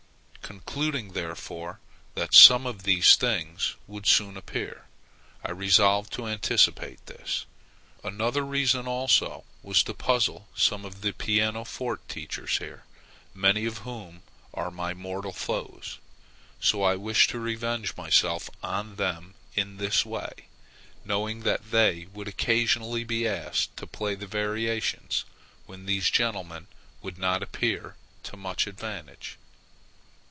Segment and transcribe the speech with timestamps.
[0.43, 1.79] Concluding, therefore,
[2.13, 4.85] that some of these things would soon appear,
[5.45, 7.45] I resolved to anticipate this.
[8.03, 12.83] Another reason also was to puzzle some of the pianoforte teachers here,
[13.33, 15.99] many of whom are my mortal foes;
[16.59, 20.31] so I wished to revenge myself on them in this way,
[21.05, 25.23] knowing that they would occasionally be asked to play the variations,
[25.65, 26.67] when these gentlemen
[27.01, 29.37] would not appear to much advantage.